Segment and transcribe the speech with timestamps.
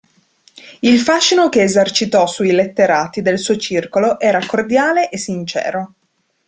[0.79, 5.93] Il fascino che esercitò sui letterati del suo circolo era cordiale e sincero.